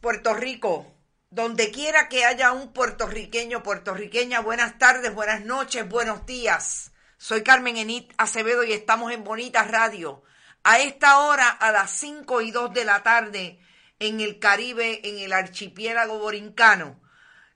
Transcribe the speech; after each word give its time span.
Puerto 0.00 0.32
Rico. 0.32 0.90
Donde 1.28 1.70
quiera 1.70 2.08
que 2.08 2.24
haya 2.24 2.52
un 2.52 2.72
puertorriqueño, 2.72 3.62
puertorriqueña, 3.62 4.40
buenas 4.40 4.78
tardes, 4.78 5.14
buenas 5.14 5.44
noches, 5.44 5.86
buenos 5.86 6.24
días. 6.24 6.92
Soy 7.18 7.42
Carmen 7.42 7.76
Enit 7.76 8.10
Acevedo 8.16 8.64
y 8.64 8.72
estamos 8.72 9.12
en 9.12 9.22
Bonita 9.22 9.64
Radio. 9.64 10.22
A 10.64 10.78
esta 10.78 11.18
hora, 11.18 11.50
a 11.50 11.72
las 11.72 11.90
5 11.90 12.40
y 12.40 12.52
2 12.52 12.72
de 12.72 12.84
la 12.86 13.02
tarde, 13.02 13.60
en 13.98 14.20
el 14.20 14.38
Caribe, 14.38 15.06
en 15.06 15.18
el 15.18 15.34
archipiélago 15.34 16.18
borincano. 16.18 16.98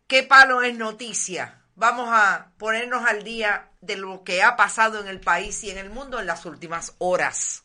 ¿Qué 0.07 0.25
palo 0.25 0.61
es 0.61 0.77
noticia? 0.77 1.63
Vamos 1.75 2.11
a 2.13 2.53
ponernos 2.59 3.07
al 3.07 3.25
día 3.25 3.71
de 3.81 3.97
lo 3.97 4.25
que 4.25 4.43
ha 4.43 4.57
pasado 4.57 5.01
en 5.01 5.09
el 5.09 5.21
país 5.21 5.65
y 5.65 5.71
en 5.71 5.79
el 5.79 5.89
mundo 5.89 6.21
en 6.21 6.27
las 6.27 6.45
últimas 6.45 6.97
horas. 6.99 7.65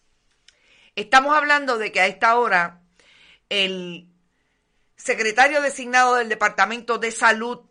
Estamos 0.95 1.35
hablando 1.35 1.77
de 1.77 1.91
que 1.91 1.99
a 1.99 2.07
esta 2.07 2.37
hora 2.37 2.83
el 3.49 4.09
secretario 4.99 5.61
designado 5.61 6.15
del 6.15 6.29
Departamento 6.29 6.97
de 6.97 7.11
Salud 7.11 7.61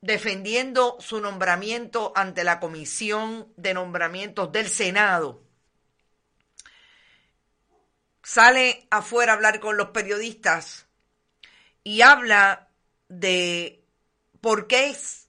defendiendo 0.00 0.96
su 1.00 1.20
nombramiento 1.20 2.12
ante 2.14 2.44
la 2.44 2.58
Comisión 2.60 3.52
de 3.56 3.74
Nombramientos 3.74 4.50
del 4.52 4.68
Senado. 4.68 5.42
Sale 8.22 8.86
afuera 8.90 9.32
a 9.32 9.34
hablar 9.34 9.60
con 9.60 9.76
los 9.76 9.90
periodistas 9.90 10.86
y 11.82 12.02
habla 12.02 12.68
de 13.08 13.84
por 14.40 14.68
qué 14.68 14.90
es 14.90 15.28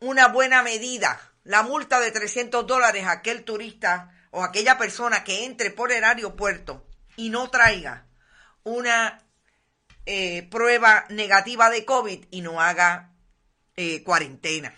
una 0.00 0.28
buena 0.28 0.62
medida 0.62 1.32
la 1.44 1.62
multa 1.62 1.98
de 1.98 2.12
300 2.12 2.66
dólares 2.66 3.04
a 3.06 3.12
aquel 3.12 3.44
turista 3.44 4.14
o 4.30 4.44
aquella 4.44 4.78
persona 4.78 5.24
que 5.24 5.44
entre 5.44 5.70
por 5.70 5.90
el 5.90 6.04
aeropuerto 6.04 6.86
y 7.16 7.30
no 7.30 7.50
traiga 7.50 8.06
una 8.62 9.22
eh, 10.06 10.48
prueba 10.50 11.04
negativa 11.10 11.70
de 11.70 11.84
COVID 11.84 12.26
y 12.30 12.40
no 12.40 12.60
haga 12.60 13.12
eh, 13.76 14.02
cuarentena. 14.02 14.74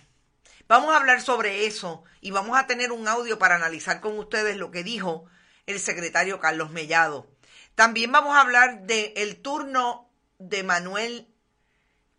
Vamos 0.69 0.95
a 0.95 0.97
hablar 0.97 1.21
sobre 1.21 1.67
eso 1.67 2.05
y 2.21 2.31
vamos 2.31 2.59
a 2.59 2.67
tener 2.67 2.93
un 2.93 3.07
audio 3.09 3.39
para 3.39 3.57
analizar 3.57 4.01
con 4.01 4.19
ustedes 4.19 4.57
lo 4.57 4.71
que 4.71 4.83
dijo 4.83 5.27
el 5.67 5.79
secretario 5.81 6.41
Carlos 6.41 6.71
Mellado. 6.71 7.27
También 7.75 8.13
vamos 8.13 8.37
a 8.37 8.41
hablar 8.41 8.83
del 8.83 9.13
el 9.17 9.43
turno 9.43 10.11
de 10.39 10.63
Manuel 10.63 11.29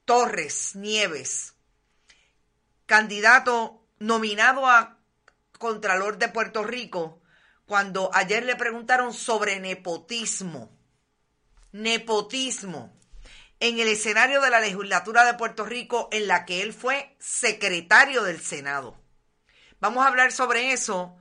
Torres 0.04 0.76
Nieves, 0.76 1.54
candidato 2.86 3.88
nominado 4.00 4.68
a 4.68 5.00
Contralor 5.58 6.18
de 6.18 6.28
Puerto 6.28 6.64
Rico, 6.64 7.22
cuando 7.66 8.12
ayer 8.14 8.46
le 8.46 8.56
preguntaron 8.56 9.14
sobre 9.14 9.60
nepotismo. 9.60 10.75
Nepotismo 11.76 12.98
en 13.60 13.80
el 13.80 13.90
escenario 13.90 14.40
de 14.40 14.50
la 14.50 14.62
legislatura 14.62 15.26
de 15.26 15.34
Puerto 15.34 15.66
Rico 15.66 16.08
en 16.14 16.26
la 16.26 16.46
que 16.46 16.62
él 16.62 16.72
fue 16.72 17.18
secretario 17.20 18.24
del 18.24 18.40
Senado. 18.40 18.98
Vamos 19.82 20.06
a 20.06 20.08
hablar 20.08 20.32
sobre 20.32 20.72
eso 20.72 21.18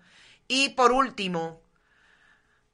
y 0.46 0.68
por 0.68 0.92
último, 0.92 1.60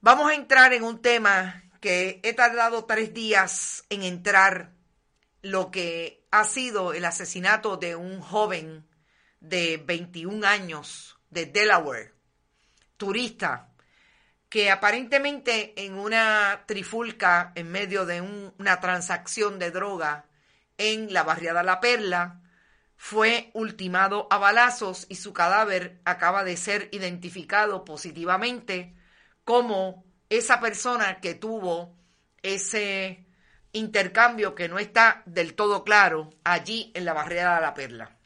vamos 0.02 0.30
a 0.30 0.34
entrar 0.34 0.74
en 0.74 0.84
un 0.84 1.00
tema 1.00 1.62
que 1.80 2.20
he 2.22 2.34
tardado 2.34 2.84
tres 2.84 3.14
días 3.14 3.82
en 3.88 4.02
entrar, 4.02 4.74
lo 5.40 5.70
que 5.70 6.26
ha 6.30 6.44
sido 6.44 6.92
el 6.92 7.06
asesinato 7.06 7.78
de 7.78 7.96
un 7.96 8.20
joven 8.20 8.86
de 9.40 9.78
21 9.78 10.46
años 10.46 11.18
de 11.30 11.46
Delaware, 11.46 12.12
turista, 12.98 13.69
que 14.50 14.70
aparentemente 14.70 15.86
en 15.86 15.94
una 15.94 16.64
trifulca 16.66 17.52
en 17.54 17.70
medio 17.70 18.04
de 18.04 18.20
una 18.20 18.80
transacción 18.80 19.58
de 19.58 19.70
droga 19.70 20.26
en 20.76 21.12
la 21.12 21.22
barriada 21.22 21.62
La 21.62 21.80
Perla, 21.80 22.40
fue 22.96 23.50
ultimado 23.54 24.26
a 24.30 24.36
balazos 24.36 25.06
y 25.08 25.14
su 25.14 25.32
cadáver 25.32 26.02
acaba 26.04 26.44
de 26.44 26.58
ser 26.58 26.90
identificado 26.92 27.82
positivamente 27.82 28.94
como 29.44 30.04
esa 30.28 30.60
persona 30.60 31.20
que 31.20 31.34
tuvo 31.34 31.96
ese 32.42 33.26
intercambio 33.72 34.54
que 34.54 34.68
no 34.68 34.78
está 34.78 35.22
del 35.24 35.54
todo 35.54 35.82
claro 35.82 36.28
allí 36.44 36.90
en 36.94 37.06
la 37.06 37.14
barriada 37.14 37.54
de 37.54 37.62
La 37.62 37.72
Perla. 37.72 38.19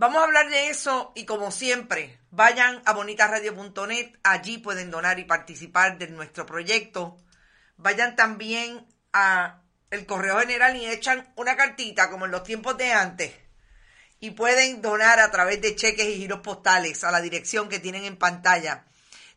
Vamos 0.00 0.22
a 0.22 0.24
hablar 0.24 0.48
de 0.48 0.70
eso 0.70 1.12
y 1.14 1.26
como 1.26 1.50
siempre, 1.50 2.18
vayan 2.30 2.80
a 2.86 2.94
bonitasradio.net, 2.94 4.12
allí 4.22 4.56
pueden 4.56 4.90
donar 4.90 5.18
y 5.18 5.24
participar 5.24 5.98
de 5.98 6.08
nuestro 6.08 6.46
proyecto. 6.46 7.18
Vayan 7.76 8.16
también 8.16 8.86
a 9.12 9.60
el 9.90 10.06
correo 10.06 10.38
general 10.40 10.74
y 10.74 10.86
echan 10.86 11.30
una 11.36 11.54
cartita 11.54 12.08
como 12.08 12.24
en 12.24 12.30
los 12.30 12.44
tiempos 12.44 12.78
de 12.78 12.94
antes 12.94 13.34
y 14.20 14.30
pueden 14.30 14.80
donar 14.80 15.20
a 15.20 15.30
través 15.30 15.60
de 15.60 15.76
cheques 15.76 16.06
y 16.06 16.16
giros 16.16 16.40
postales 16.40 17.04
a 17.04 17.10
la 17.10 17.20
dirección 17.20 17.68
que 17.68 17.78
tienen 17.78 18.04
en 18.04 18.16
pantalla. 18.16 18.86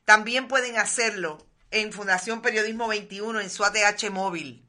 También 0.06 0.48
pueden 0.48 0.78
hacerlo 0.78 1.46
en 1.72 1.92
Fundación 1.92 2.42
Periodismo 2.42 2.88
21 2.88 3.42
en 3.42 3.50
su 3.50 3.66
ATH 3.66 4.10
móvil. 4.12 4.66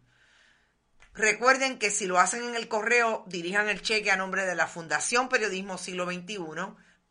Recuerden 1.15 1.79
que 1.79 1.93
si 1.93 2.07
lo 2.07 2.19
hacen 2.19 2.43
en 2.43 2.57
el 2.57 2.67
correo, 2.67 3.23
dirijan 3.29 3.69
el 3.69 3.83
cheque 3.83 4.11
a 4.11 4.17
nombre 4.17 4.47
de 4.47 4.57
la 4.57 4.67
Fundación 4.67 5.29
Periodismo 5.29 5.79
Siglo 5.79 6.07
XXI, 6.07 6.39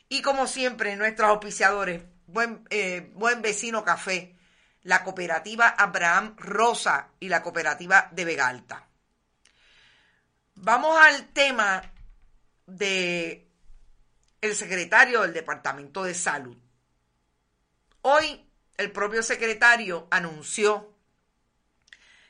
Y 0.09 0.21
como 0.21 0.47
siempre, 0.47 0.95
nuestros 0.97 1.29
auspiciadores, 1.29 2.03
buen, 2.27 2.65
eh, 2.69 3.09
buen 3.13 3.41
vecino 3.41 3.85
café, 3.85 4.35
la 4.83 5.03
cooperativa 5.03 5.69
Abraham 5.69 6.35
Rosa 6.38 7.09
y 7.19 7.29
la 7.29 7.41
cooperativa 7.41 8.09
de 8.12 8.25
Vega 8.25 8.47
Alta. 8.47 8.91
Vamos 10.56 10.95
al 11.00 11.30
tema 11.30 11.81
de 12.68 13.48
el 14.42 14.56
secretario 14.56 15.21
del 15.21 15.33
Departamento 15.33 16.03
de 16.03 16.13
Salud. 16.13 16.57
Hoy 18.01 18.45
el 18.77 18.92
propio 18.92 19.24
secretario 19.24 20.07
anunció 20.12 20.95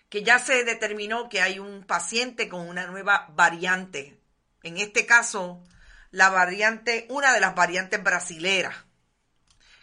que 0.10 0.24
ya 0.24 0.40
se 0.40 0.64
determinó 0.64 1.30
que 1.30 1.42
hay 1.42 1.60
un 1.60 1.86
paciente 1.86 2.50
con 2.50 2.68
una 2.68 2.86
nueva 2.86 3.28
variante. 3.34 4.20
En 4.62 4.78
este 4.78 5.06
caso, 5.06 5.64
la 6.12 6.30
variante, 6.30 7.08
una 7.10 7.34
de 7.34 7.40
las 7.40 7.56
variantes 7.56 8.04
brasileras, 8.04 8.76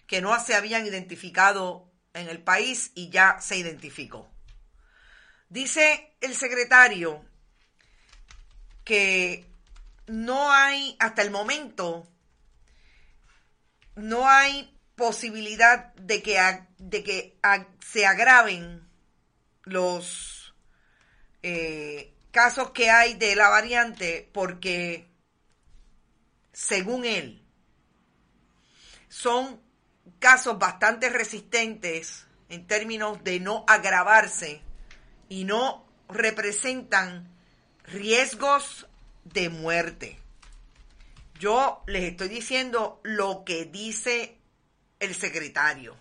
que 0.06 0.20
no 0.20 0.38
se 0.44 0.54
habían 0.54 0.86
identificado 0.86 1.90
en 2.12 2.28
el 2.28 2.42
país 2.42 2.92
y 2.94 3.08
ya 3.08 3.40
se 3.40 3.56
identificó. 3.56 4.30
Dice 5.48 6.14
el 6.20 6.34
secretario 6.34 7.24
que 8.88 9.44
no 10.06 10.50
hay, 10.50 10.96
hasta 10.98 11.20
el 11.20 11.30
momento, 11.30 12.08
no 13.96 14.26
hay 14.26 14.74
posibilidad 14.96 15.92
de 15.96 16.22
que, 16.22 16.38
de 16.78 17.04
que 17.04 17.38
se 17.86 18.06
agraven 18.06 18.88
los 19.64 20.54
eh, 21.42 22.14
casos 22.30 22.70
que 22.70 22.88
hay 22.88 23.12
de 23.12 23.36
la 23.36 23.50
variante 23.50 24.30
porque, 24.32 25.06
según 26.54 27.04
él, 27.04 27.44
son 29.10 29.60
casos 30.18 30.58
bastante 30.58 31.10
resistentes 31.10 32.26
en 32.48 32.66
términos 32.66 33.22
de 33.22 33.38
no 33.38 33.66
agravarse 33.68 34.62
y 35.28 35.44
no 35.44 35.86
representan 36.08 37.37
riesgos 37.90 38.86
de 39.24 39.48
muerte. 39.48 40.18
Yo 41.38 41.82
les 41.86 42.04
estoy 42.04 42.28
diciendo 42.28 43.00
lo 43.02 43.44
que 43.44 43.64
dice 43.64 44.38
el 44.98 45.14
secretario. 45.14 45.96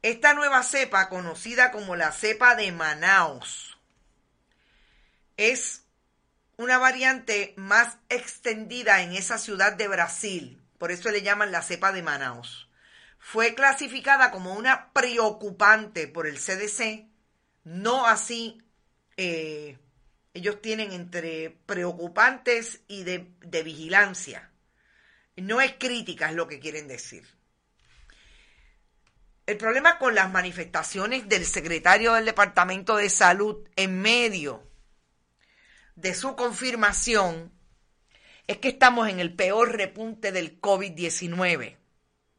Esta 0.00 0.34
nueva 0.34 0.62
cepa, 0.62 1.08
conocida 1.08 1.70
como 1.70 1.94
la 1.94 2.10
cepa 2.10 2.56
de 2.56 2.72
Manaus, 2.72 3.78
es 5.36 5.84
una 6.56 6.78
variante 6.78 7.54
más 7.56 7.98
extendida 8.08 9.02
en 9.02 9.12
esa 9.12 9.38
ciudad 9.38 9.74
de 9.74 9.88
Brasil, 9.88 10.60
por 10.78 10.90
eso 10.90 11.10
le 11.10 11.22
llaman 11.22 11.52
la 11.52 11.62
cepa 11.62 11.92
de 11.92 12.02
Manaus. 12.02 12.68
Fue 13.18 13.54
clasificada 13.54 14.32
como 14.32 14.54
una 14.54 14.92
preocupante 14.92 16.08
por 16.08 16.26
el 16.26 16.38
CDC, 16.38 17.06
no 17.62 18.06
así, 18.06 18.60
eh, 19.16 19.78
ellos 20.34 20.62
tienen 20.62 20.92
entre 20.92 21.50
preocupantes 21.66 22.80
y 22.88 23.04
de, 23.04 23.62
vigilancia. 23.62 24.50
No 25.36 25.60
es 25.60 25.74
crítica, 25.78 26.30
es 26.30 26.34
lo 26.34 26.48
que 26.48 26.60
quieren 26.60 26.88
decir. 26.88 27.26
El 29.44 29.56
problema 29.56 29.98
con 29.98 30.14
las 30.14 30.30
manifestaciones 30.30 31.28
del 31.28 31.44
secretario 31.44 32.14
del 32.14 32.24
Departamento 32.24 32.96
de 32.96 33.10
Salud 33.10 33.68
en 33.76 34.00
medio 34.00 34.70
de 35.96 36.14
su 36.14 36.36
confirmación 36.36 37.52
es 38.46 38.58
que 38.58 38.68
estamos 38.68 39.08
en 39.08 39.20
el 39.20 39.34
peor 39.34 39.76
repunte 39.76 40.32
del 40.32 40.60
COVID-19 40.60 41.76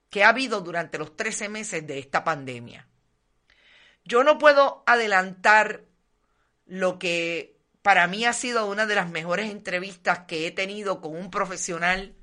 que 0.09 0.23
ha 0.23 0.29
habido 0.29 0.61
durante 0.61 0.97
los 0.97 1.17
13 1.17 1.49
meses 1.49 1.85
de 1.87 1.97
esta 1.97 2.23
pandemia. 2.23 2.87
Yo 4.05 4.23
no 4.23 4.37
puedo 4.37 4.83
adelantar 4.85 5.85
lo 6.65 6.99
que 6.99 7.52
para 7.83 8.07
mí 8.07 8.25
ha 8.25 8.33
sido 8.33 8.65
una 8.65 8.85
de 8.87 8.95
las 8.95 9.09
mejores 9.09 9.51
entrevistas 9.51 10.19
que 10.19 10.47
he 10.47 10.51
tenido 10.51 11.01
con 11.01 11.15
un 11.15 11.29
profesional, 11.29 12.15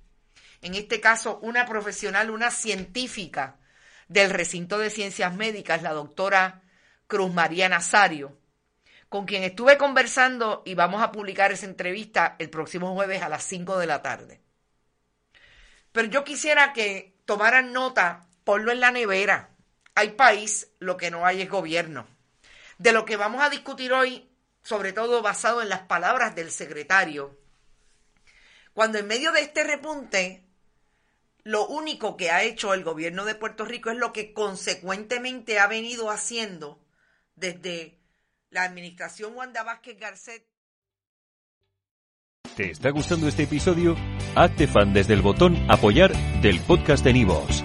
en 0.63 0.75
este 0.75 1.01
caso 1.01 1.39
una 1.43 1.67
profesional, 1.67 2.31
una 2.31 2.51
científica 2.51 3.59
del 4.09 4.31
recinto 4.31 4.79
de 4.79 4.91
ciencias 4.91 5.35
médicas, 5.35 5.83
la 5.83 5.93
doctora 5.93 6.63
Cruz 7.07 7.33
María 7.33 7.69
Nazario, 7.69 8.39
con 9.11 9.27
quien 9.27 9.43
estuve 9.43 9.77
conversando 9.77 10.63
y 10.65 10.75
vamos 10.75 11.03
a 11.03 11.13
publicar 11.13 11.53
esa 11.53 11.67
entrevista 11.67 12.37
el 12.39 12.49
próximo 12.49 12.95
jueves 12.95 13.23
a 13.23 13.29
las 13.29 13.45
5 13.45 13.79
de 13.79 13.87
la 13.87 14.01
tarde. 14.01 14.41
Pero 15.93 16.09
yo 16.09 16.25
quisiera 16.25 16.73
que 16.73 17.21
tomaran 17.27 17.73
nota, 17.73 18.27
ponlo 18.45 18.73
en 18.73 18.81
la 18.81 18.93
nevera. 18.93 19.51
Hay 19.95 20.13
país, 20.13 20.73
lo 20.79 20.97
que 20.97 21.11
no 21.11 21.27
hay 21.27 21.43
es 21.43 21.51
gobierno. 21.51 22.07
De 22.79 22.93
lo 22.93 23.05
que 23.05 23.17
vamos 23.17 23.43
a 23.43 23.51
discutir 23.51 23.93
hoy, 23.93 24.30
sobre 24.63 24.93
todo 24.93 25.23
basado 25.23 25.63
en 25.63 25.69
las 25.69 25.83
palabras 25.83 26.35
del 26.35 26.51
secretario, 26.51 27.39
cuando 28.73 28.99
en 28.99 29.07
medio 29.07 29.33
de 29.33 29.41
este 29.41 29.65
repunte, 29.65 30.45
lo 31.43 31.67
único 31.67 32.17
que 32.17 32.31
ha 32.31 32.43
hecho 32.43 32.75
el 32.75 32.85
gobierno 32.85 33.25
de 33.25 33.35
Puerto 33.35 33.65
Rico 33.65 33.91
es 33.91 33.97
lo 33.97 34.13
que 34.13 34.33
consecuentemente 34.33 35.59
ha 35.59 35.67
venido 35.67 36.11
haciendo 36.11 36.79
desde 37.35 37.99
la 38.51 38.65
administración 38.65 39.35
Wanda 39.35 39.63
Vázquez 39.63 39.99
Garcet. 39.99 40.47
¿Te 42.57 42.71
está 42.71 42.91
gustando 42.91 43.29
este 43.29 43.45
episodio? 43.45 43.97
Hazte 44.35 44.67
fan 44.67 44.93
desde 44.93 45.15
el 45.15 45.23
botón 45.23 45.57
Apoyar 45.71 46.13
del 46.43 46.61
podcast 46.61 47.05
de 47.05 47.13
Nivos. 47.13 47.65